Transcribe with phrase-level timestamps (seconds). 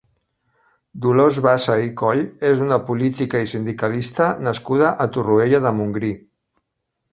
[1.03, 6.15] Dolors Bassa i Coll és una política i sindicalista nascuda a Torroella de Montgrí.